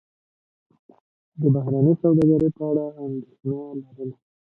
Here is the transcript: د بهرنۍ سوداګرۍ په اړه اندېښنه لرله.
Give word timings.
د 1.39 1.41
بهرنۍ 1.53 1.93
سوداګرۍ 2.01 2.49
په 2.57 2.63
اړه 2.69 2.85
اندېښنه 3.05 3.59
لرله. 3.81 4.15